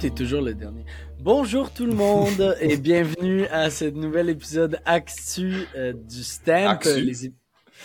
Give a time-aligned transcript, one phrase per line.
[0.00, 0.84] T'es toujours le dernier.
[1.18, 6.70] Bonjour tout le monde et bienvenue à ce nouvel épisode Actu euh, du Stamp.
[6.70, 7.00] Actu?
[7.02, 7.32] Les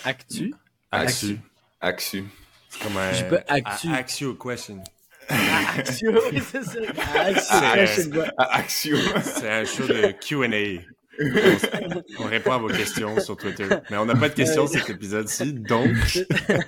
[0.05, 0.53] Actu?
[0.91, 1.39] Axu.
[1.81, 2.23] Axu.
[2.69, 3.11] C'est comme un.
[3.11, 3.87] J'ai pas actu.
[3.89, 4.81] a- Axio question.
[5.27, 6.79] Actu, oui, c'est ça.
[7.15, 8.31] Actu, C'est- je.
[8.37, 10.81] Ah, un show de QA.
[11.17, 13.67] On, on répond à vos questions sur Twitter.
[13.89, 15.89] Mais on n'a pas de questions cet épisode-ci, donc.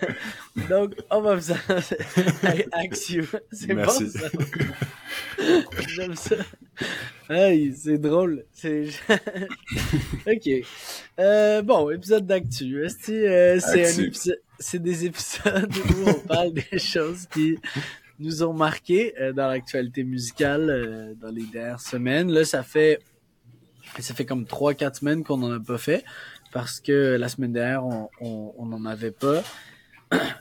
[0.69, 1.95] Donc, on va faire ça.
[2.73, 3.25] Actu.
[3.51, 4.27] C'est bon ça.
[5.87, 6.35] J'aime ça.
[7.29, 8.45] Hey, c'est drôle.
[8.53, 8.87] C'est...
[10.27, 10.65] ok.
[11.19, 12.83] Euh, bon, épisode d'actu.
[12.83, 14.11] Euh, c'est,
[14.59, 17.57] c'est des épisodes où on parle des choses qui
[18.19, 22.31] nous ont marqué euh, dans l'actualité musicale euh, dans les dernières semaines.
[22.31, 22.99] Là, ça fait
[23.99, 26.03] ça fait comme 3-4 semaines qu'on n'en a pas fait
[26.53, 29.43] parce que la semaine dernière, on on, on n'en avait pas.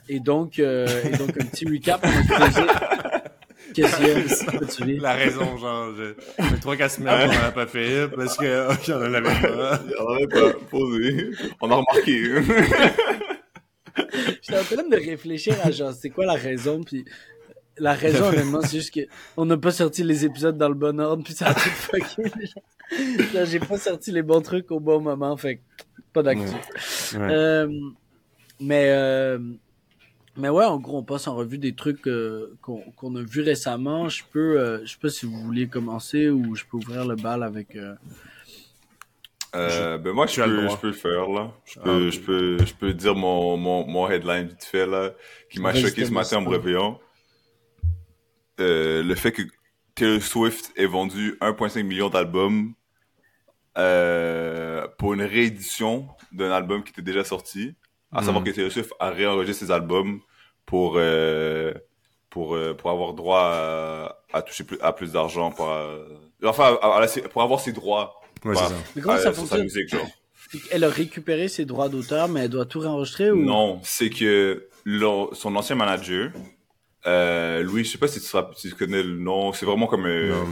[0.08, 3.05] Et donc, et donc un petit recap, on a
[3.82, 5.92] La raison, genre,
[6.36, 9.22] fait trois, quatre semaines qu'on n'en a pas fait parce que, oh, y'en en avait
[9.22, 9.80] pas.
[10.00, 11.30] On avait pas posé.
[11.60, 12.42] On a remarqué.
[14.42, 17.04] J'étais en train de réfléchir à genre, c'est quoi la raison, puis
[17.78, 19.00] la raison, honnêtement, c'est juste que
[19.36, 22.22] on n'a pas sorti les épisodes dans le bon ordre, puis ça a tout fucké.
[23.44, 25.60] j'ai pas sorti les bons trucs au bon moment, fait
[26.12, 26.44] pas d'actu.
[27.14, 27.28] Ouais.
[27.30, 27.68] Euh,
[28.60, 29.38] mais, euh,
[30.36, 34.08] mais ouais, en gros, on passe en revue des trucs euh, qu'on a vus récemment.
[34.08, 37.16] Je peux, euh, je sais pas si vous voulez commencer ou je peux ouvrir le
[37.16, 37.74] bal avec.
[37.76, 37.94] euh,
[39.54, 41.52] Euh, ben moi, je peux, je peux le faire, là.
[41.64, 42.12] Je Ah, peux, ok.
[42.12, 45.12] je peux, je peux dire mon, mon, mon headline vite fait, là,
[45.50, 47.00] qui m'a choqué ce matin en me réveillant.
[48.60, 49.42] Euh, le fait que
[49.94, 52.74] Taylor Swift ait vendu 1,5 million d'albums
[53.78, 57.74] euh, pour une réédition d'un album qui était déjà sorti.
[58.16, 58.46] À savoir Mhm.
[58.50, 60.20] que Taylor Swift a réenregistré ses albums
[60.64, 61.72] pour, euh,
[62.30, 66.06] pour, euh, pour avoir droit à, à toucher plus, à plus d'argent, pour, euh,
[66.44, 68.80] enfin, à- à la- pour avoir ses droits Ouais, Bah, c'est ça.
[68.94, 70.06] Mais comment ça sur sa fonctionne musique, genre.
[70.70, 73.42] Elle a récupéré ses droits d'auteur, mais elle doit tout réenregistrer ou?
[73.42, 74.68] Non, c'est que
[75.32, 76.30] son ancien manager,
[77.06, 79.86] euh, Louis, je sais pas si tu, seras- si tu connais le nom, c'est vraiment
[79.86, 80.44] comme, euh,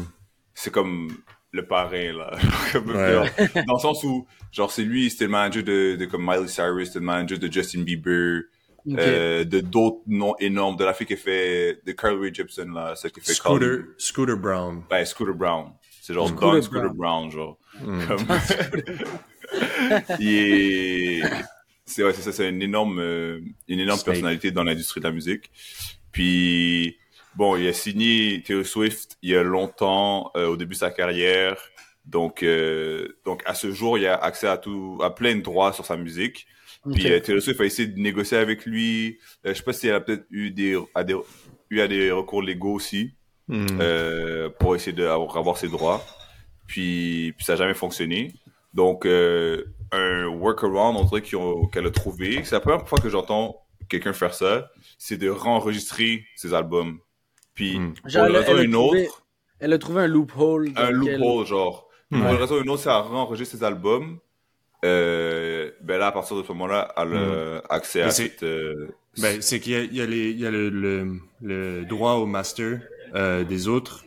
[0.55, 1.09] c'est comme
[1.55, 2.33] le parrain là,
[2.75, 3.65] Ouais.
[3.67, 6.89] dans le sens où, genre c'est lui, c'était le manager de, de comme Miley Cyrus,
[6.89, 8.43] c'était le manager de Justin Bieber,
[8.87, 8.99] Ok.
[8.99, 13.13] euh, de d'autres noms énormes, de la fille qui fait de Carly Jepsen là, celle
[13.13, 13.79] qui fait Scooter.
[13.99, 14.83] Scooter Brown.
[14.91, 15.71] ben Scooter Brown,
[16.03, 17.29] c'est genre Scooter Don Scooter Brown.
[17.29, 17.59] Brown, genre.
[17.83, 18.07] Mm.
[18.07, 18.27] Comme...
[21.87, 24.07] C'est ouais, c'est ça, c'est une énorme, euh, une énorme Snake.
[24.15, 25.51] personnalité dans l'industrie de la musique.
[26.13, 26.97] Puis,
[27.37, 30.91] bon, il a signé Taylor Swift il y a longtemps, euh, au début de sa
[30.91, 31.57] carrière.
[32.05, 35.73] Donc, euh, donc à ce jour, il a accès à tout, à plein de droits
[35.73, 36.47] sur sa musique.
[36.93, 39.19] Puis euh, Taylor Swift a essayé de négocier avec lui.
[39.47, 41.17] Euh, je sais pas si elle a peut-être eu des, à des,
[41.71, 43.15] eu à des recours légaux aussi
[43.49, 43.67] Mm.
[43.81, 46.05] euh, pour essayer d'avoir avoir ses droits.
[46.67, 48.33] Puis, puis ça n'a jamais fonctionné.
[48.73, 52.43] Donc, euh, un workaround, on dirait qu'elle a trouvé.
[52.45, 56.99] C'est la première fois que j'entends quelqu'un faire ça, c'est de réenregistrer ses albums.
[57.55, 57.95] Puis, Mm.
[57.95, 59.23] pour Genre, une elle a- raison elle une trouvé- autre,
[59.61, 60.73] Elle a trouvé un loophole.
[60.77, 61.89] un loophole, genre.
[62.11, 62.31] Pour Ouais.
[62.33, 64.19] une raison ou une autre, c'est à réenregistrer ses albums.
[64.85, 68.43] Euh, ben là, à partir de ce moment-là, elle a accès à cette...
[68.43, 68.89] euh,
[69.23, 71.85] Ben, c'est qu'il y a, il y a, les, il y a le, le, le
[71.85, 72.81] droit au master
[73.15, 74.05] euh, des autres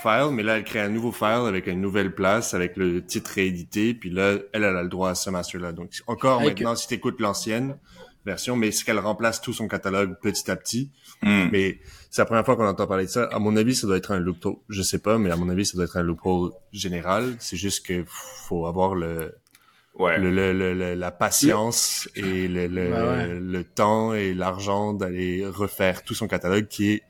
[0.00, 3.32] files, mais là, elle crée un nouveau file avec une nouvelle place, avec le titre
[3.34, 5.72] réédité, puis là, elle, elle a le droit à ce master-là.
[5.72, 7.76] Donc, encore Avec- maintenant, si tu écoutes l'ancienne
[8.24, 10.90] version, mais c'est qu'elle remplace tout son catalogue petit à petit.
[11.22, 11.48] hmm.
[11.52, 11.78] Mais
[12.10, 13.24] c'est la première fois qu'on entend parler de ça.
[13.32, 14.56] À mon avis, ça doit être un loophole.
[14.68, 17.36] Je sais pas, mais à mon avis, ça doit être un loophole général.
[17.38, 19.34] C'est juste que faut avoir le,
[19.96, 20.18] Ouais.
[20.18, 23.38] le, le- le- le- la patience et le, le, Ouais, ouais.
[23.40, 27.02] le temps et l'argent d'aller refaire tout son catalogue qui est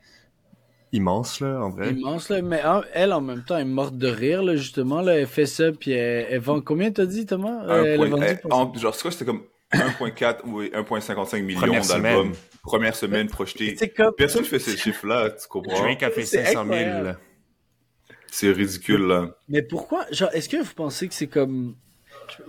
[0.91, 1.91] immense là en vrai.
[1.91, 2.41] Immense, là.
[2.41, 5.01] Mais en- elle, en même temps, elle est morte de rire, là, justement.
[5.01, 6.61] Là, elle fait ça, puis elle, elle vend...
[6.61, 7.59] Combien t'as dit, Thomas?
[7.63, 9.41] Un Euh, elle a point- vendu eh, pour en- genre, c'est quoi, c'était comme
[9.75, 12.33] 1.4 ou 1.55 millions d'albums.
[12.63, 13.75] Première semaine projetée.
[13.77, 14.13] C'est comme...
[14.17, 15.79] Personne fait ces chiffres-là, tu comprends?
[15.79, 16.65] Drake a fait C'est 500 000.
[16.75, 17.19] incroyable.
[18.31, 19.37] C'est ridicule, là.
[19.47, 21.75] Mais pourquoi, genre, est-ce que vous pensez que c'est comme,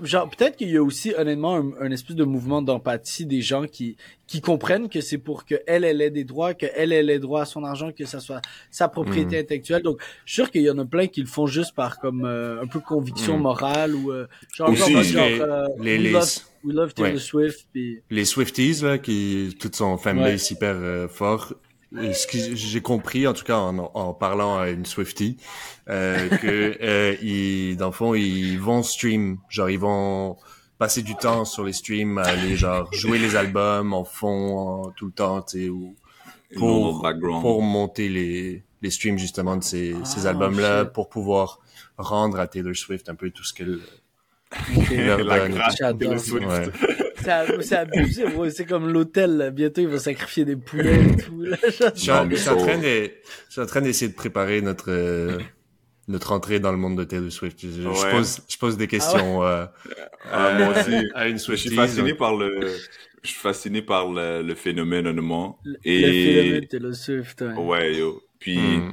[0.02, 3.64] genre, peut-être qu'il y a aussi, honnêtement, un, un espèce de mouvement d'empathie des gens
[3.66, 3.96] qui,
[4.26, 7.18] qui comprennent que c'est pour que elle, elle ait des droits, que elle, elle ait
[7.18, 8.40] droit à son argent, que ça soit
[8.70, 9.82] sa propriété intellectuelle.
[9.82, 12.24] Donc, je suis sûr qu'il y en a plein qui le font juste par comme
[12.24, 13.42] euh, un peu conviction Mm.
[13.42, 16.30] morale ou euh, genre, Aussi, genre, les- euh, les- we, love,
[16.64, 17.18] we love Taylor Ouais.
[17.20, 20.56] Swift, puis Les Swifties là qui toute son fanbase Ouais.
[20.56, 21.54] hyper euh, fort.
[22.02, 25.36] Et ce que j'ai compris en tout cas en, en parlant à une Swiftie
[25.88, 29.38] euh, que euh, ils dans le fond ils vont stream.
[29.48, 30.36] Genre ils vont
[30.78, 34.90] passer du temps sur les streams à aller genre jouer les albums en fond en-
[34.90, 35.94] tout le temps tu sais ou
[36.56, 37.02] Pour
[37.40, 41.60] pour monter les les streams justement de ces, ces Ah, albums-là pour pouvoir
[41.96, 43.78] rendre à Taylor Swift un peu tout ce qu'elle
[47.60, 48.24] C'est abusé.
[48.50, 49.50] C'est comme l'hôtel, là.
[49.50, 51.56] Bientôt, ils vont sacrifier des poulets et tout, là.
[51.94, 53.10] Je suis en, train de, je
[53.52, 55.38] suis en train d'essayer de préparer notre euh,
[56.08, 57.58] notre entrée dans le monde de Taylor Swift.
[57.60, 58.10] Je, je Ouais.
[58.12, 59.66] pose je pose des questions euh,
[60.30, 61.10] Ah, euh, aussi.
[61.14, 61.74] à une Je suis Swiftie.
[61.74, 62.60] fasciné donc- par le,
[63.22, 65.58] je suis fasciné par le, le phénomène, honnêtement.
[65.64, 67.54] Le Et, phénomène Taylor Swift, ouais.
[67.54, 68.22] ouais, yo.
[68.38, 68.92] Puis, Hmm.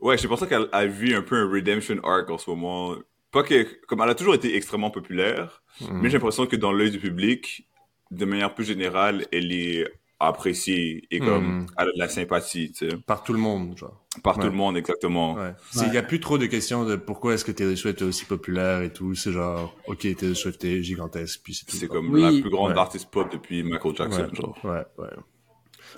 [0.00, 2.94] ouais, c'est pour ça qu'elle a vu un peu un redemption arc en ce moment.
[3.30, 6.00] Pas que, comme elle a toujours été extrêmement populaire, Hmm.
[6.00, 7.68] mais j'ai l'impression que dans l'œil du public,
[8.10, 9.86] de manière plus générale, elle est
[10.18, 11.66] appréciée et comme, Hmm.
[11.78, 12.96] elle a de la sympathie, tu sais.
[13.06, 14.04] par tout le monde, genre.
[14.24, 14.44] Par Ouais.
[14.44, 15.34] tout le monde, exactement.
[15.34, 15.52] Ouais.
[15.86, 18.24] Il y a plus trop de questions de pourquoi est-ce que Taylor Swift est aussi
[18.24, 19.14] populaire et tout.
[19.14, 21.70] C'est genre, ok, Taylor Swift est gigantesque, puis c'est.
[21.70, 22.22] C'est comme Oui.
[22.22, 22.78] la plus grande Ouais.
[22.78, 24.34] artiste pop depuis Michael Jackson, Ouais.
[24.34, 24.58] genre.
[24.64, 25.10] Ouais, ouais.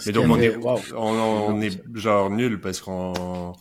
[0.01, 0.79] Qui donc on est, wow.
[0.97, 1.09] on,
[1.55, 3.55] on est genre nul parce qu'on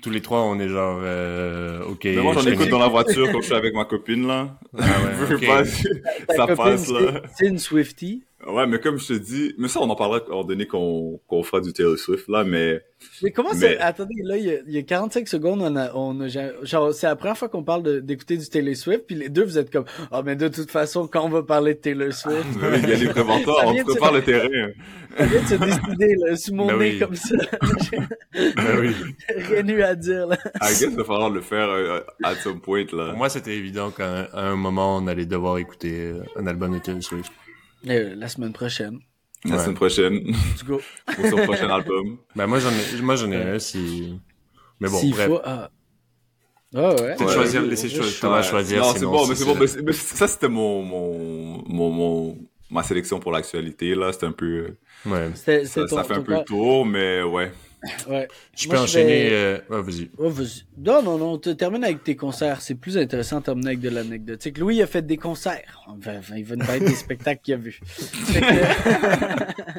[0.00, 2.04] tous les trois on est genre euh, ok.
[2.04, 4.58] Mais moi, j'en je écoute dans la voiture quand je suis avec ma copine, là.
[4.78, 4.86] Ah ouais,
[5.20, 5.46] Je veux ok.
[5.46, 7.22] pas- ça copine, passe, là.
[7.36, 8.24] C'est une Swiftie.
[8.46, 11.20] Ouais, mais comme je te dis, mais ça, on en parlera à un donné qu'on
[11.28, 12.80] qu'on fera du Taylor Swift, là, mais
[13.22, 13.84] Mais comment Mais- ça...
[13.86, 16.94] Attendez, là, il y, a, il y a 45 secondes, on a, on a genre,
[16.94, 19.70] c'est la première fois qu'on parle d'écouter du Taylor Swift, puis les deux, vous êtes
[19.70, 22.92] comme, ah, mais de toute façon, quand on va parler de Taylor Swift, il y
[22.92, 24.68] a les on de se- prépare le terrain.
[25.18, 26.98] ça vient de se décider, là, sous mon Ben nez oui.
[26.98, 27.36] comme ça.
[28.32, 28.94] Ben oui.
[29.36, 30.36] Rien eu à dire, là.
[30.62, 33.08] I guess il va falloir le faire euh, at some point, là.
[33.10, 36.46] Pour moi c'était évident qu'à un, à un moment on allait devoir écouter euh, un
[36.46, 37.32] album de Taylor Swift.
[37.88, 38.98] Euh, la semaine prochaine.
[39.44, 39.62] La Ouais.
[39.62, 40.80] semaine prochaine, Let's go.
[41.14, 42.18] pour son prochain album.
[42.36, 44.18] Ben moi j'en ai moi j'en ai un si.
[44.80, 45.28] Mais bon S'il bref.
[45.28, 45.70] faut, ah.
[46.74, 46.96] Ah ouais.
[47.16, 47.34] Peut-être Ouais.
[47.34, 48.42] choisir, laisser cho- Thomas Ouais.
[48.48, 48.80] choisir.
[48.82, 49.56] Non, c'est bon, mais si c'est bon.
[49.58, 52.38] Mais, c'est- mais ça, c'était mon, mon, mon, mon,
[52.70, 54.12] ma sélection pour l'actualité, là.
[54.12, 55.30] C'était un peu, Ouais.
[55.34, 57.50] C'était, ça, ton, ça fait un peu le tour, mais ouais.
[58.08, 58.28] Ouais.
[58.56, 59.30] Je Moi, peux je enchaîner.
[59.30, 60.10] vais- euh, ouais, vas-y.
[60.18, 60.64] Ouais, vas-y.
[60.78, 62.60] Non, non, non, tu termines avec tes concerts.
[62.60, 64.58] C'est plus intéressant de terminer avec de l'anecdotique.
[64.58, 65.80] Louis a fait des concerts.
[65.88, 67.80] Enfin, il va nous parler des spectacles qu'il a vus.
[68.34, 69.70] Que-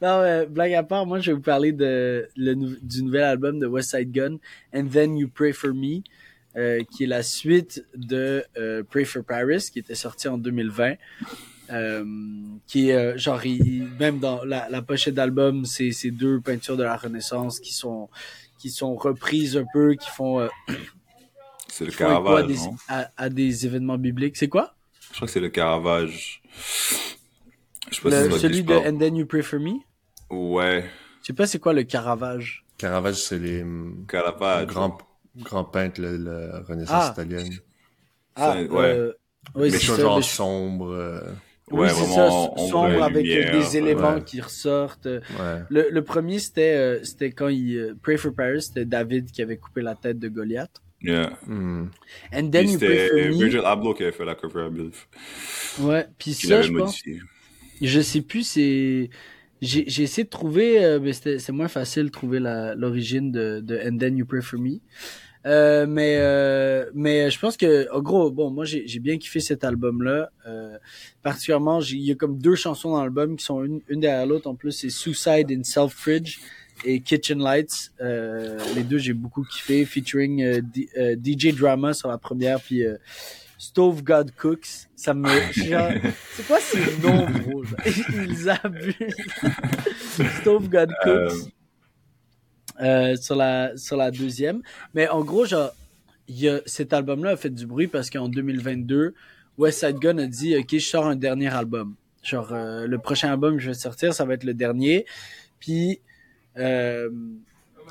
[0.02, 3.58] non, euh, blague à part, moi, je vais vous parler de, le du nouvel album
[3.58, 4.36] de West Side Gun,
[4.74, 6.00] And Then You Pray For Me,
[6.56, 10.94] euh, qui est la suite de euh, Pray For Paris, qui était sorti en 2020.
[11.72, 12.04] Euh,
[12.66, 16.76] qui est euh, genre il- même dans la, la pochette d'album c'est c'est deux peintures
[16.76, 18.08] de la Renaissance qui sont
[18.58, 20.48] qui sont reprises un peu qui font euh,
[21.68, 22.76] C'est le à Caravage, des, non?
[22.88, 24.74] à, à des événements bibliques c'est quoi?
[25.10, 26.42] Je crois que c'est le Caravage.
[27.90, 29.74] Je sais pas Le- si c'est celui celui de And Then You Pray For Me?
[30.30, 30.84] Ouais,
[31.22, 33.64] je sais pas c'est quoi le Caravage Caravage c'est les
[34.08, 34.66] Caravage.
[34.66, 34.98] grands
[35.36, 37.12] grands peintres de la Renaissance Ah.
[37.12, 37.52] italienne.
[38.36, 38.66] ah ouais.
[38.96, 39.12] euh,
[39.54, 40.20] oui Les c'est genre
[40.82, 41.22] euh,
[41.70, 44.24] oui Ouais, c'est ça ombre sombre avec lumière, des éléments ouais.
[44.24, 45.62] qui ressortent ouais.
[45.68, 49.40] le, le premier c'était euh, c'était quand il euh, Pray For Paris c'était David qui
[49.42, 51.32] avait coupé la tête de Goliath Yeah.
[51.46, 51.86] Hmm.
[52.30, 54.66] And Then Puis You Pray For c'était Me Virgil Abloh qui avait fait la cover,
[54.66, 55.06] I believe.
[55.80, 57.02] ouais puis ça je pense.
[57.80, 59.08] Je sais plus, c'est.
[59.62, 63.32] J'ai j'ai essayé de trouver, euh, mais c'était- c'est moins facile de trouver la- l'origine
[63.32, 64.80] de, de And Then You Pray For Me.
[65.46, 69.40] Euh, mais euh, mais je pense que en gros bon moi j'ai j'ai bien kiffé
[69.40, 70.28] cet album là
[71.22, 74.26] particulièrement j'ai- il y a comme deux chansons dans l'album qui sont une, une derrière
[74.26, 74.48] l'autre.
[74.50, 76.38] En plus c'est Suicide in Selfridge
[76.84, 77.90] et Kitchen Lights.
[78.02, 80.60] Euh, les deux j'ai beaucoup kiffé featuring euh,
[80.98, 82.96] euh, DJ Drama sur la première puis euh,
[83.56, 84.88] Stove God Cooks.
[84.94, 85.90] Ça me genre,
[86.34, 87.64] c'est quoi ces noms gros?
[87.64, 87.80] Genre?
[88.28, 89.16] ils abusent.
[90.40, 91.50] Stove God Euh, Cooks
[92.80, 94.62] euh, sur la sur la deuxième.
[94.94, 95.72] Mais en gros, genre,
[96.28, 99.14] y a, cet album-là a fait du bruit parce qu'en 2022,
[99.58, 101.94] West Side Gun a dit, ok, je sors un dernier album.
[102.22, 105.06] Genre, euh, le prochain album que je vais sortir, ça va être le dernier.
[105.58, 106.00] Puis,
[106.56, 107.10] euh,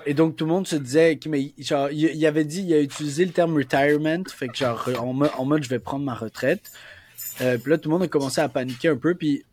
[0.06, 2.80] et donc tout le monde se disait, mais genre, il, il avait dit, il a
[2.80, 6.14] utilisé le terme retirement, fait que genre, en, mo- en mode, je vais prendre ma
[6.16, 6.72] retraite.
[7.38, 9.16] Puis là, tout le monde a commencé à paniquer un peu.
[9.16, 9.44] Puis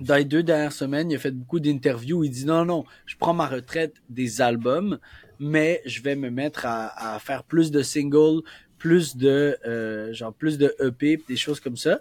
[0.00, 2.84] dans les deux dernières semaines, il a fait beaucoup d'interviews où il dit non, non,
[3.06, 4.98] je prends ma retraite des albums,
[5.38, 8.42] mais je vais me mettre à, à faire plus de singles,
[8.78, 12.00] plus de euh, genre plus de EP, des choses comme ça.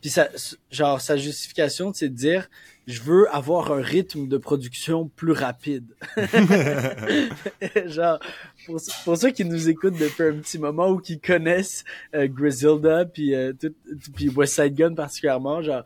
[0.00, 0.28] Puis ça,
[0.70, 2.48] genre sa justification, c'est de dire
[2.86, 5.86] je veux avoir un rythme de production plus rapide.
[7.86, 8.18] genre
[8.66, 13.04] pour, pour ceux qui nous écoutent depuis un petit moment ou qui connaissent euh, Griselda
[13.06, 13.74] puis euh, tout,
[14.14, 15.84] puis West Side Gun particulièrement, genre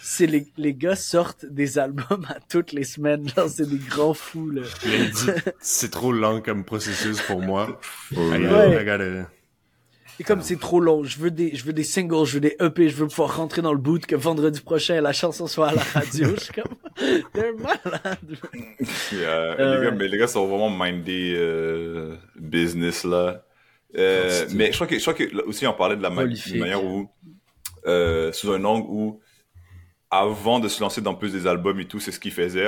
[0.00, 3.26] c'est les, les gars sortent des albums à toutes les semaines.
[3.48, 4.62] C'est des grands fous, là.
[5.60, 7.80] C'est trop lent comme processus pour moi.
[8.12, 8.38] I Ouais.
[8.40, 8.82] gotta- Ouais.
[8.82, 9.30] I gotta-
[10.18, 12.56] Et comme c'est trop long, je veux des, je veux des singles, je veux des
[12.58, 15.74] EP, je veux pouvoir rentrer dans le boot que vendredi prochain la chanson soit à
[15.74, 16.28] la radio.
[16.34, 16.74] je suis comme.
[19.12, 19.96] Yeah, Euh, les, gars, ouais.
[19.96, 23.42] mais les gars sont vraiment mindés euh, business là.
[23.96, 26.24] Euh, mais je crois que je crois que là aussi on parlait de la ma-
[26.24, 27.08] manière où
[27.86, 29.20] euh, sous un angle où
[30.20, 32.64] avant de se lancer dans plus des albums et tout, c'est ce qu'ils faisaient.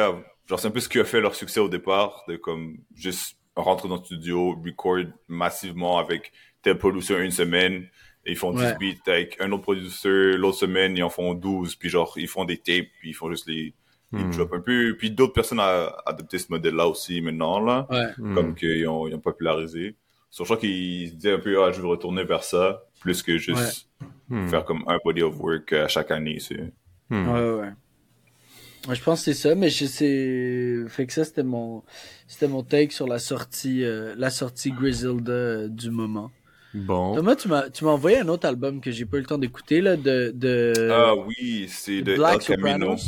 [0.46, 3.36] Genre c'est un peu ce qui a fait leur succès au départ, de comme juste
[3.56, 7.88] rentrer dans le studio, record massivement avec telle production une semaine.
[8.26, 8.76] Et ils font 10 Ouais.
[8.78, 12.44] beats avec un autre producteur, l'autre semaine, ils en font 12, puis genre, ils font
[12.44, 13.72] des tapes, puis ils font juste les,
[14.12, 14.30] les Hmm.
[14.30, 14.96] drops un peu.
[14.98, 18.06] Puis d'autres personnes ont adopté ce modèle-là aussi maintenant, là, Ouais.
[18.18, 18.34] Hmm.
[18.34, 19.96] comme qu'ils ont, ils ont popularisé.
[20.30, 23.22] So, je crois qu'ils se disaient un peu, ah, je veux retourner vers ça, plus
[23.22, 23.88] que juste
[24.28, 24.46] Hmm.
[24.48, 26.38] faire comme un body of work à chaque année.
[26.38, 26.70] C'est...
[27.10, 27.28] Hmm.
[27.28, 28.94] Ouais, ouais.
[28.94, 30.84] Je pense que c'est ça, mais je sais.
[30.88, 31.82] Fait que ça, c'était mon,
[32.26, 36.30] c'était mon take sur la sortie, euh, la sortie Griselda euh, du moment.
[36.74, 37.14] Bon.
[37.14, 39.38] Thomas, tu m'as, tu m'as envoyé un autre album que j'ai pas eu le temps
[39.38, 40.88] d'écouter, là, de, de.
[40.90, 42.94] ah oui, c'est de Black El Camino.
[42.94, 43.00] De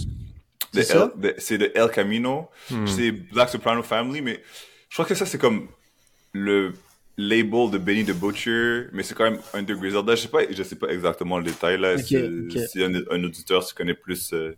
[0.73, 1.13] C'est ça?
[1.15, 2.49] El- de- C'est de El Camino.
[2.71, 2.87] Hmm.
[2.87, 4.43] C'est Black Soprano Family, mais
[4.89, 5.69] je crois que ça, c'est comme
[6.33, 6.73] le
[7.29, 10.15] label de Benny the Butcher, mais c'est quand même un de Griselda.
[10.15, 11.97] Je sais pas, je sais pas exactement le détail, là.
[12.69, 14.55] Si un, un auditeur se connaît plus, euh,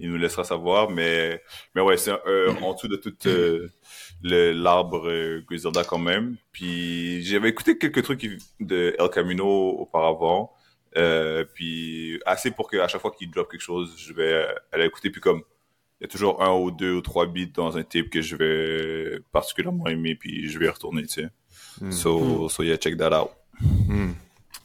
[0.00, 1.42] il nous laissera savoir, mais,
[1.74, 3.68] mais ouais, c'est euh, en dessous de tout euh,
[4.22, 6.36] le- l'arbre Griselda quand même.
[6.52, 8.26] Puis j'avais écouté quelques trucs
[8.60, 10.52] de El Camino auparavant.
[10.96, 14.86] Euh, puis assez pour que à chaque fois qu'il drop quelque chose, je vais aller
[14.86, 15.10] écouter.
[15.10, 15.42] Puis comme
[16.00, 18.36] il y a toujours un ou deux ou trois beats dans un tape que je
[18.36, 21.28] vais particulièrement aimer, puis je vais y retourner, tu sais.
[21.80, 21.90] Hmm.
[21.90, 23.30] So, so yeah, check that out.
[23.88, 24.12] Hmm.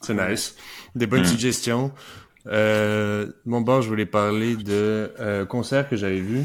[0.02, 0.56] C'est nice.
[0.96, 1.26] Des bonnes Hmm.
[1.26, 1.92] suggestions.
[2.48, 6.44] Euh, mon bord, je voulais parler de euh, concert que j'avais vu.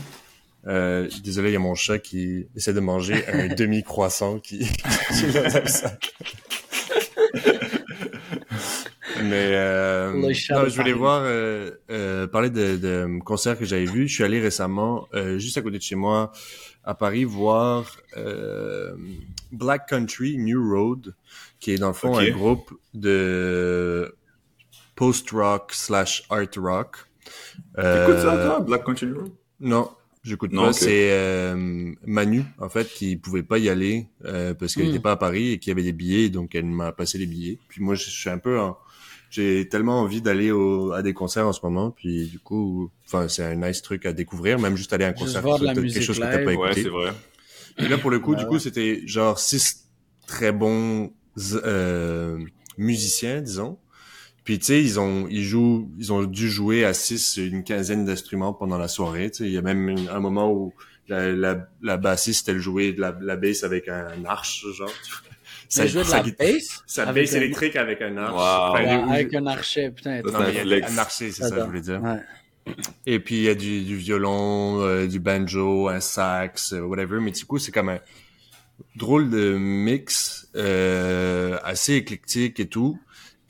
[0.66, 4.58] Euh, désolé, il y a mon chat qui essaie de manger un demi-croissant qui,
[5.12, 6.14] qui est dans un sac.
[9.22, 14.08] Mais euh, non, je voulais voir euh, euh, parler de, de concert que j'avais vu.
[14.08, 16.32] Je suis allé récemment, euh, juste à côté de chez moi,
[16.84, 18.94] à Paris, voir euh,
[19.52, 21.14] Black Country New Road,
[21.60, 24.14] qui est dans le fond un groupe de
[24.94, 26.96] post-rock slash art rock.
[27.78, 29.30] Euh, Écoute ça, toi, Black Country Road?
[29.60, 29.90] non,
[30.22, 30.72] j'écoute Non, pas.
[30.72, 34.88] C'est euh, Manu, en fait, qui pouvait pas y aller euh, parce qu'elle Hmm.
[34.88, 37.26] n'était pas à Paris et qu'il y avait des billets, donc elle m'a passé les
[37.26, 37.58] billets.
[37.68, 38.76] Puis moi, je suis un peu en...
[39.34, 43.28] J'ai tellement envie d'aller au, à des concerts en ce moment, puis du coup, enfin,
[43.28, 45.64] c'est un nice truc à découvrir, même juste aller à un Juste concert, voir de
[45.66, 46.82] la quelque chose que t'as pas Ouais, écouté.
[46.82, 47.12] c'est vrai.
[47.80, 48.46] Et là, pour le coup, Ouais, du ouais.
[48.46, 49.88] coup, c'était genre six
[50.26, 51.12] très bons
[51.64, 52.38] euh,
[52.78, 53.78] musiciens, disons.
[54.44, 58.04] Puis tu sais, ils ont ils jouent ils ont dû jouer à six une quinzaine
[58.04, 59.30] d'instruments pendant la soirée.
[59.30, 60.74] Tu sais, il y a même une- un moment où
[61.08, 64.90] la, la, la bassiste elle jouait de la, la bass avec un arche genre.
[65.76, 66.82] Ça jouait de la bass?
[66.86, 68.32] Sa avec bass un- électrique avec un arche.
[68.32, 68.38] Wow.
[68.40, 70.22] Enfin, Ouais, avec un archet, putain.
[70.24, 70.92] Ça, non, mais il y a flex.
[70.92, 71.64] un archer, c'est ça, J'adore.
[71.64, 72.02] je voulais dire.
[72.02, 72.20] Ouais.
[73.06, 77.20] Et puis il y a du, du violon, euh, du banjo, un sax, euh, whatever.
[77.20, 77.98] Mais du coup, c'est comme un
[78.96, 82.98] drôle de mix, euh, assez éclectique et tout.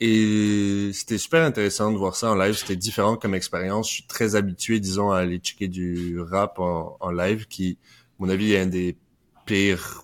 [0.00, 2.54] Et c'était super intéressant de voir ça en live.
[2.54, 3.88] C'était différent comme expérience.
[3.88, 7.86] Je suis très habitué, disons, à aller checker du rap en, en live, qui, à
[8.18, 8.96] mon avis, est un des
[9.46, 10.02] pires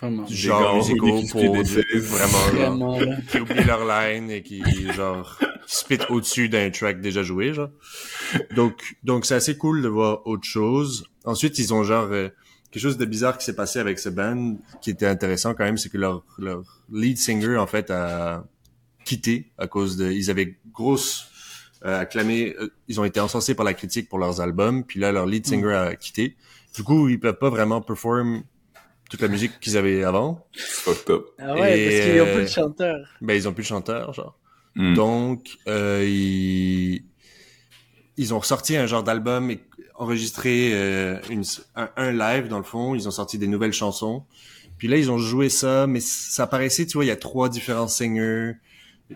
[0.00, 0.26] Vraiment.
[0.26, 1.84] genres gars musicaux pour décèdent.
[1.94, 3.16] vraiment, genre, Vraiment, là.
[3.30, 7.70] qui oublient leur line et qui genre spit au-dessus d'un track déjà joué genre.
[8.56, 11.04] Donc donc c'est assez cool de voir autre chose.
[11.24, 12.28] Ensuite ils ont genre euh,
[12.70, 15.76] quelque chose de bizarre qui s'est passé avec ce band qui était intéressant quand même,
[15.76, 18.44] c'est que leur leur lead singer en fait a
[19.04, 21.26] quitté à cause de ils avaient grosse
[21.84, 25.12] euh, acclamé euh, ils ont été encensés par la critique pour leurs albums, puis là
[25.12, 26.36] leur lead singer a quitté.
[26.74, 28.44] Du coup, ils peuvent pas vraiment perform
[29.10, 30.46] toute la musique qu'ils avaient avant.
[30.56, 31.26] Fucked up.
[31.38, 33.08] Ah ouais, Et, parce qu'ils ont euh, plus de chanteur.
[33.20, 34.36] Ben ils ont plus de chanteur genre.
[34.76, 34.94] Hmm.
[34.94, 37.04] Donc, euh, ils,
[38.16, 39.60] ils ont ressorti un genre d'album et
[39.96, 41.42] enregistré euh, une,
[41.76, 42.94] un, un live dans le fond.
[42.94, 44.24] Ils ont sorti des nouvelles chansons.
[44.78, 47.48] Puis là, ils ont joué ça, mais ça paraissait, tu vois, il y a trois
[47.50, 48.52] différents singers,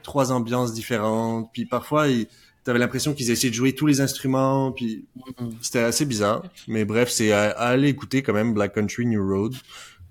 [0.02, 1.50] trois ambiances différentes.
[1.54, 2.26] Puis parfois, ils-
[2.64, 4.72] t'avais l'impression qu'ils essayaient de jouer tous les instruments.
[4.72, 5.04] Puis
[5.38, 5.52] Mhm.
[5.60, 6.42] c'était assez bizarre.
[6.66, 9.54] Mais bref, c'est à, à aller écouter quand même Black Country New Road.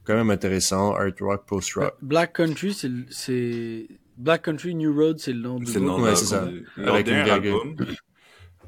[0.06, 1.96] Quand même intéressant, art rock, post rock.
[2.02, 2.74] Black Country,
[3.10, 6.06] c'est, Black Country New Road, c'est le nom du C'est le nom groupe.
[6.06, 6.48] Ouais, de c'est ça.
[6.78, 7.76] Leur Avec une dernier album,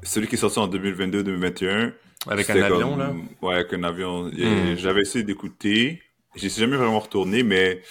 [0.02, 1.92] celui qui est sorti en 2022-2021.
[2.28, 3.14] Avec un avion, comme- là.
[3.42, 4.24] Ouais, avec un avion.
[4.30, 4.76] Hmm.
[4.76, 6.00] J'avais essayé d'écouter.
[6.34, 7.82] J'y suis jamais vraiment retourné, mais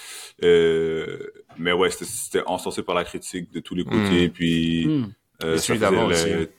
[0.43, 1.17] euh,
[1.57, 4.29] mais ouais, c'était- encensé par la critique de tous les côtés.
[4.29, 5.05] Puis Hmm.
[5.43, 6.09] Euh, celui d'avant.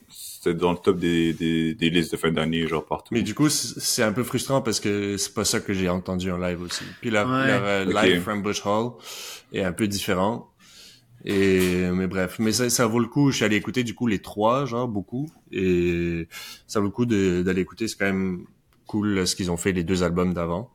[0.08, 3.12] C'était dans le top des, des, des listes de fin d'année, genre partout.
[3.14, 6.30] Mais du coup, c'est un peu frustrant parce que c'est pas ça que j'ai entendu
[6.30, 6.84] en live aussi.
[7.00, 7.46] Puis leur, Ouais.
[7.48, 8.02] leur, euh, Ok.
[8.04, 8.92] live from Bush Hall
[9.52, 10.50] est un peu différent.
[11.24, 13.32] Et mais bref, mais ça, ça vaut le coup.
[13.32, 16.28] Je suis allé écouter du coup les trois, genre beaucoup, et
[16.68, 17.88] ça vaut le coup d'aller écouter.
[17.88, 18.44] C'est quand même
[18.86, 20.70] cool ce qu'ils ont fait les deux albums d'avant.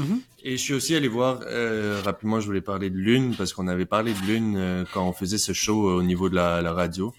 [0.00, 0.20] Mhm.
[0.44, 2.40] Et je suis aussi allé voir euh, rapidement.
[2.40, 5.38] Je voulais parler de Lune parce qu'on avait parlé de Lune euh, quand on faisait
[5.38, 7.12] ce show euh, au niveau de la, la radio.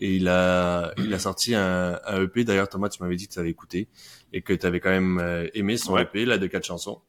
[0.00, 2.44] Et il a il a sorti un, un EP.
[2.44, 3.88] D'ailleurs, Thomas, tu m'avais dit que tu avais écouté
[4.32, 6.02] et que tu avais quand même euh, aimé son Ouais.
[6.02, 7.00] EP là de quatre chansons.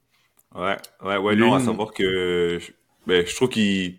[0.53, 1.65] Ouais, ouais, ouais, non, à Lune.
[1.65, 2.71] savoir que, je-
[3.07, 3.95] ben, je trouve qu'il,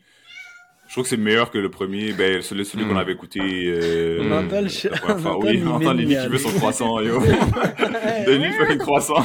[0.87, 2.89] je trouve que c'est meilleur que le premier, ben, celui, celui Mm.
[2.91, 4.91] qu'on avait écouté, euh, On entend le fois.
[5.09, 7.19] entend Oui, on entend Lily qui veut son croissant, yo.
[8.27, 9.25] Denis fait un croissant?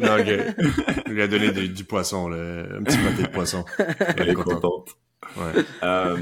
[0.00, 0.26] Non, ok.
[1.06, 3.64] Il lui a donné du, du poisson, là, un petit pâté de poisson.
[4.16, 4.90] Elle est contente.
[5.36, 5.62] Ouais.
[5.82, 6.16] Euh,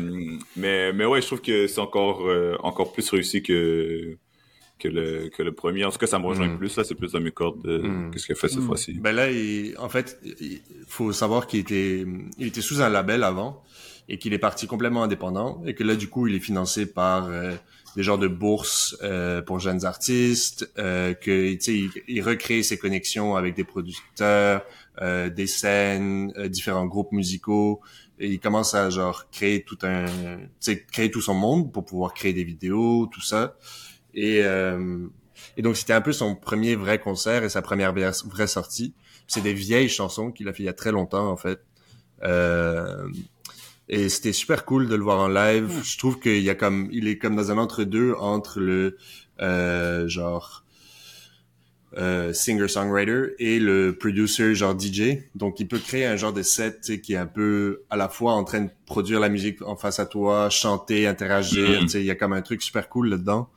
[0.56, 4.16] mais, mais ouais, je trouve que c'est encore, euh, encore plus réussi que,
[4.78, 5.84] que le, que le premier.
[5.84, 6.58] En tout cas, ça me rejoint Mm.
[6.58, 8.10] plus, là, c'est plus dans mes cordes de, Mm.
[8.12, 8.66] qu'est-ce qu'il a fait cette Mm.
[8.66, 8.92] fois-ci.
[8.94, 12.04] Ben là, il- en fait, il faut savoir qu'il était,
[12.38, 13.62] il était sous un label avant
[14.08, 17.28] et qu'il est parti complètement indépendant et que là, du coup, il est financé par
[17.28, 17.52] euh,
[17.96, 21.56] des genres de bourses euh, pour jeunes artistes, euh, que
[22.08, 24.64] il, recrée ses connexions avec des producteurs,
[25.00, 27.80] euh, des scènes, euh, différents groupes musicaux
[28.18, 30.06] et il commence à genre créer tout un,
[30.92, 33.56] créer tout son monde pour pouvoir créer des vidéos, tout ça
[34.14, 35.08] et euh,
[35.56, 38.94] et donc, c'était un peu son premier vrai concert et sa première vraie sortie.
[39.26, 41.60] C'est des vieilles chansons qu'il a fait il y a très longtemps, en fait.
[43.88, 45.82] Et c'était super cool de le voir en live.
[45.84, 48.96] Je trouve qu'il y a comme, il est comme dans un entre-deux entre le,
[49.40, 50.64] euh, genre,
[51.96, 55.18] euh, singer-songwriter et le producer, genre DJ.
[55.34, 57.96] Donc, il peut créer un genre de set, tu sais, qui est un peu à
[57.96, 61.88] la fois en train de produire la musique en face à toi, chanter, interagir, tu
[61.88, 63.48] sais, il y a comme un truc super cool là-dedans.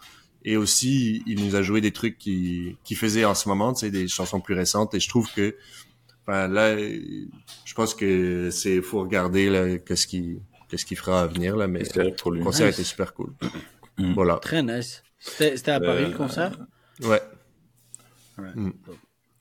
[0.45, 3.81] Et aussi, il nous a joué des trucs qui, qui faisait en ce moment, tu
[3.81, 4.93] sais, des chansons plus récentes.
[4.93, 5.55] Et je trouve que,
[6.27, 11.27] enfin, là, je pense que c'est, faut regarder, là, qu'est-ce qui, qu'est-ce qu'il fera à
[11.27, 12.39] venir, là, mais C'est pour lui.
[12.39, 12.75] le concert Nice.
[12.75, 13.33] était super cool.
[13.99, 14.13] Mm.
[14.13, 14.35] Voilà.
[14.35, 15.01] Très nice.
[15.17, 16.55] C'était c'était à Paris Euh, le concert?
[17.01, 17.19] Ouais.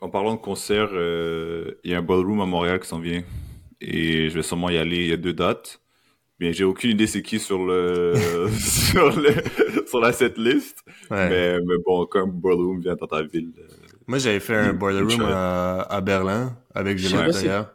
[0.01, 3.23] En parlant de concert, euh, il y a un ballroom à Montréal qui s'en vient.
[3.83, 4.97] Et je vais sûrement y aller.
[4.97, 5.81] Il y a deux dates.
[6.39, 8.13] Bien, j'ai aucune idée c'est qui sur le,
[8.61, 9.33] sur le,
[9.87, 10.83] sur la setlist.
[11.11, 11.29] ouais.
[11.31, 13.53] Mais, mais bon, comme ballroom vient dans ta ville.
[13.59, 13.67] euh,
[14.07, 17.73] Moi, j'avais fait un Boiler Room à, à Berlin avec c'est- d'ailleurs.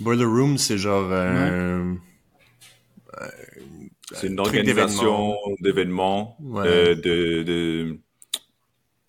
[0.00, 1.96] Boiler Room, c'est genre un,
[4.12, 6.64] C'est une organisation d'événements, Ouais.
[6.66, 7.98] euh, de, de,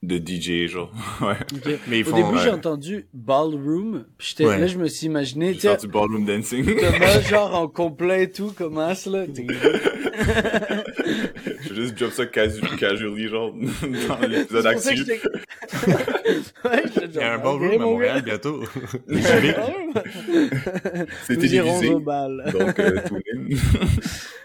[0.07, 0.91] de DJ, genre.
[1.21, 1.35] ouais.
[1.53, 1.79] Ok.
[1.87, 2.43] Mais ils Au font, début, ouais.
[2.43, 4.05] j'ai entendu ballroom.
[4.17, 4.59] Puis j'étais- Ouais.
[4.59, 6.65] là, je me suis imaginé, tu sais, du ballroom dancing.
[6.65, 9.25] Thomas, genre en complet et tout, commence là?
[11.85, 15.21] juste drop ça casu casually, genre, dans l'épisode j'étais-
[16.65, 18.63] ouais, Il y a un genre, ballroom ok, à mon Montréal bientôt.
[21.27, 21.89] C'est Nous irons télévisé.
[21.93, 22.43] au bal.
[22.51, 22.99] Donc, euh.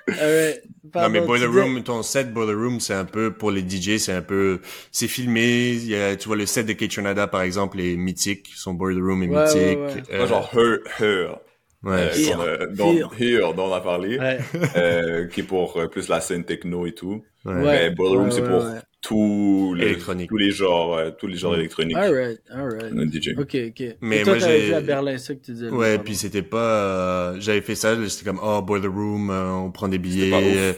[0.93, 3.99] Non, mais Boiler disais- Room, ton set Boiler Room, c'est un peu, pour les DJ,
[3.99, 7.43] c'est un peu, c'est filmé, il y a, tu vois, le set de Kaytranada, par
[7.43, 9.79] exemple, est mythique, son Boiler Room est Ouais, mythique.
[9.79, 10.03] ouais, ouais.
[10.15, 11.39] euh, genre Her, Her,
[11.85, 11.93] ouais.
[11.93, 13.09] euh, Here, qu'on a- dont, Here.
[13.19, 14.39] Here, dont on a parlé, Ouais.
[14.77, 17.23] euh, qui est pour euh, plus la scène techno et tout.
[17.45, 17.55] ouais.
[17.55, 18.81] Mais Boiler Room, ouais, c'est pour ouais.
[19.03, 21.61] tous les, tous les genres, euh, tous les genres Mm.
[21.61, 21.97] électroniques.
[21.97, 22.93] Alright, alright.
[22.93, 23.35] Un DJ.
[23.39, 23.97] Ok, ok.
[24.03, 25.69] Mais et toi, moi, t'avais vu à Berlin, c'est ça que tu disais.
[25.71, 29.71] Ouais, puis c'était pas, euh, j'avais fait ça, c'était comme, oh, Boiler Room, euh, on
[29.71, 30.73] prend des billets, euh,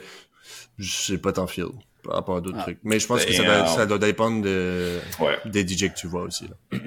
[0.79, 1.67] je sais pas tant feel
[2.05, 2.63] par rapport à d'autres Ah.
[2.63, 2.79] trucs.
[2.83, 5.37] Mais je pense que ça doit, ça doit dépendre de, Ouais.
[5.47, 6.79] des DJ que tu vois aussi, là.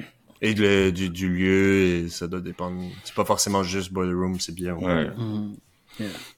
[0.41, 2.81] Et du, du lieu, et ça doit dépendre.
[3.03, 4.75] C'est pas forcément juste Boiler Room, c'est bien.
[4.75, 5.09] Ouais.
[5.17, 5.55] Mhm.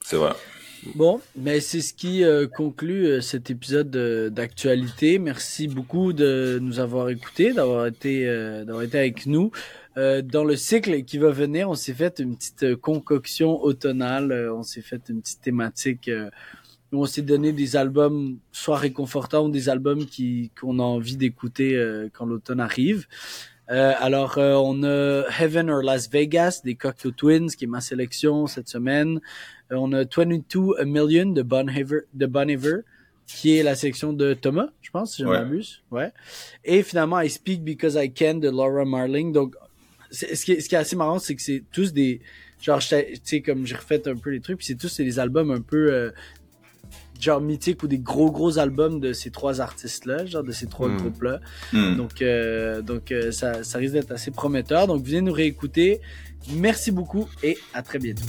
[0.04, 0.32] C'est vrai.
[0.94, 5.18] Bon, mais c'est ce qui euh, conclut euh, cet épisode de- d'actualité.
[5.18, 9.50] Merci beaucoup de nous avoir écoutés, d'avoir été, euh, d'avoir été avec nous.
[9.96, 14.30] Euh, dans le cycle qui va venir, on s'est fait une petite euh, concoction automnale.
[14.30, 16.30] Euh, on s'est fait une petite thématique euh,
[16.92, 21.16] où on s'est donné des albums soit réconfortants ou des albums qui qu'on a envie
[21.16, 23.08] d'écouter euh, quand l'automne arrive.
[23.70, 27.80] Euh, alors, euh, on a Heaven or Las Vegas des Cocteau Twins, qui est ma
[27.82, 29.20] sélection cette semaine.
[29.72, 32.78] Euh, on a 22 A Million de Bon Iver, de Bon Iver,
[33.26, 35.38] qui est la sélection de Thomas, je pense, si je Ouais.
[35.38, 35.82] m'abuse.
[35.90, 36.12] Ouais.
[36.64, 39.32] Et finalement, I Speak Because I Can de Laura Marling.
[39.32, 39.54] Donc,
[40.10, 42.20] ce qui, est, ce qui est assez marrant, c'est que c'est tous des...
[42.62, 42.86] Genre, tu
[43.22, 46.10] sais, comme j'ai refait un peu les trucs, puis c'est tous des albums un peu...
[47.20, 50.66] genre mythiques ou des gros gros albums de ces trois artistes là genre de ces
[50.66, 50.96] trois Hmm.
[50.96, 51.40] groupes là
[51.72, 51.96] Hmm.
[51.96, 54.86] donc, euh, donc euh, ça, ça risque d'être assez prometteur.
[54.86, 56.00] Donc, venez nous réécouter.
[56.52, 58.24] Merci beaucoup et à très bientôt.